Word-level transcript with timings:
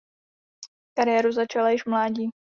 Kariéru 0.93 1.31
začala 1.31 1.69
již 1.69 1.83
v 1.83 1.89
mládí. 1.89 2.29